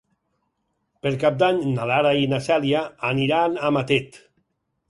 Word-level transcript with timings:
Per 1.03 1.11
Cap 1.25 1.37
d'Any 1.43 1.59
na 1.75 1.87
Lara 1.91 2.15
i 2.23 2.25
na 2.33 2.39
Cèlia 2.47 2.83
aniran 3.13 3.63
a 3.69 3.73
Matet. 3.77 4.23